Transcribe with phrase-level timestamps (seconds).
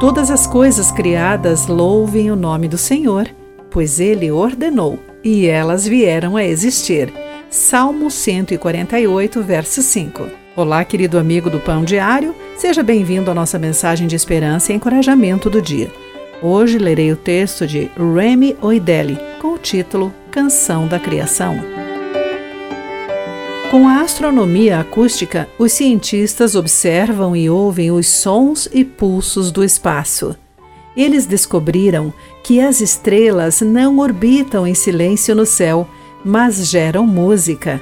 [0.00, 3.28] Todas as coisas criadas louvem o nome do Senhor,
[3.68, 7.12] pois ele ordenou e elas vieram a existir.
[7.50, 10.28] Salmo 148, verso 5.
[10.54, 15.50] Olá, querido amigo do Pão Diário, seja bem-vindo à nossa mensagem de esperança e encorajamento
[15.50, 15.90] do dia.
[16.40, 21.56] Hoje lerei o texto de Remy Oidelli com o título Canção da Criação.
[23.70, 30.34] Com a astronomia acústica, os cientistas observam e ouvem os sons e pulsos do espaço.
[30.96, 32.10] Eles descobriram
[32.42, 35.86] que as estrelas não orbitam em silêncio no céu,
[36.24, 37.78] mas geram música.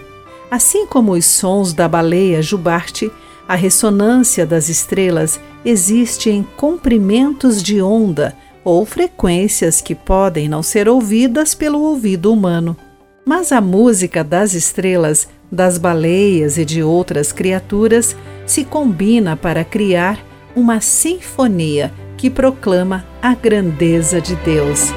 [0.51, 3.09] Assim como os sons da baleia jubarte,
[3.47, 10.89] a ressonância das estrelas existe em comprimentos de onda ou frequências que podem não ser
[10.89, 12.77] ouvidas pelo ouvido humano.
[13.25, 20.19] Mas a música das estrelas das baleias e de outras criaturas se combina para criar
[20.55, 24.93] uma sinfonia que proclama a grandeza de Deus.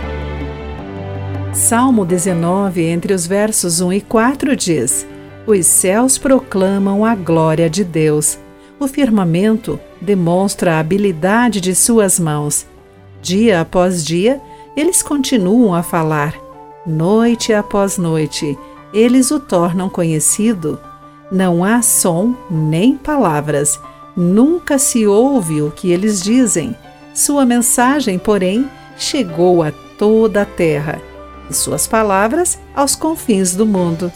[1.53, 5.05] Salmo 19, entre os versos 1 e 4, diz:
[5.45, 8.37] Os céus proclamam a glória de Deus.
[8.79, 12.65] O firmamento demonstra a habilidade de suas mãos.
[13.21, 14.39] Dia após dia,
[14.75, 16.33] eles continuam a falar.
[16.85, 18.57] Noite após noite,
[18.93, 20.79] eles o tornam conhecido.
[21.31, 23.79] Não há som nem palavras,
[24.15, 26.75] nunca se ouve o que eles dizem.
[27.13, 31.01] Sua mensagem, porém, chegou a toda a terra
[31.49, 34.11] e suas palavras aos confins do mundo.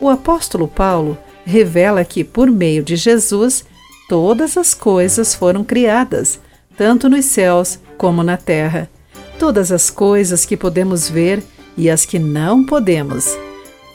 [0.00, 3.64] O apóstolo Paulo revela que, por meio de Jesus,
[4.08, 6.40] todas as coisas foram criadas,
[6.76, 8.90] tanto nos céus como na terra.
[9.38, 11.42] Todas as coisas que podemos ver
[11.76, 13.36] e as que não podemos.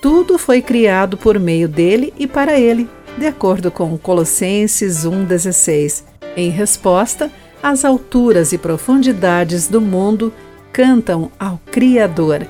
[0.01, 6.03] Tudo foi criado por meio dele e para ele, de acordo com Colossenses 1,16.
[6.37, 7.29] Em resposta,
[7.61, 10.33] as alturas e profundidades do mundo
[10.71, 12.47] cantam ao Criador.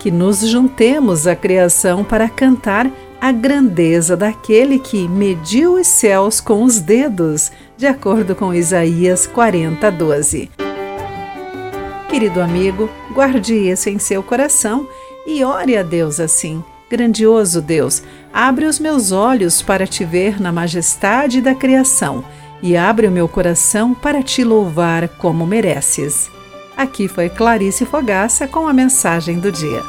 [0.00, 2.90] Que nos juntemos à criação para cantar
[3.20, 9.90] a grandeza daquele que mediu os céus com os dedos, de acordo com Isaías 40,
[9.92, 10.50] 12.
[12.08, 14.88] Querido amigo, guarde isso em seu coração
[15.24, 16.64] e ore a Deus assim.
[16.90, 18.02] Grandioso Deus,
[18.34, 22.24] abre os meus olhos para te ver na majestade da criação
[22.60, 26.28] e abre o meu coração para te louvar como mereces.
[26.76, 29.80] Aqui foi Clarice Fogaça com a mensagem do dia.